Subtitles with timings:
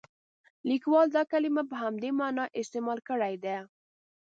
[0.69, 3.57] لیکوال دا کلمه په همدې معنا استعمال کړې ده.